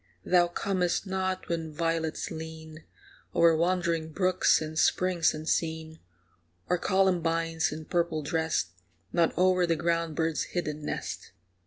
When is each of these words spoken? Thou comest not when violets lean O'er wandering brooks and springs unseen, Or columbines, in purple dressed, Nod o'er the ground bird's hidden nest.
Thou 0.25 0.47
comest 0.47 1.05
not 1.05 1.47
when 1.47 1.71
violets 1.71 2.31
lean 2.31 2.85
O'er 3.35 3.55
wandering 3.55 4.11
brooks 4.11 4.59
and 4.59 4.79
springs 4.79 5.31
unseen, 5.35 5.99
Or 6.67 6.79
columbines, 6.79 7.71
in 7.71 7.85
purple 7.85 8.23
dressed, 8.23 8.69
Nod 9.13 9.31
o'er 9.37 9.67
the 9.67 9.75
ground 9.75 10.15
bird's 10.15 10.41
hidden 10.57 10.83
nest. 10.83 11.33